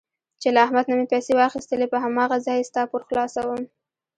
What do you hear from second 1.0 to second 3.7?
پیسې واخیستلې په هماغه ځای ستا پور خلاصوم.